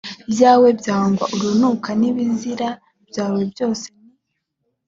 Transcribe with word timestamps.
byawe 0.31 0.69
byangwa 0.79 1.25
urunuka 1.35 1.89
n 1.99 2.01
ibizira 2.09 2.69
byawe 3.09 3.41
byose 3.51 3.85
ni 3.97 4.09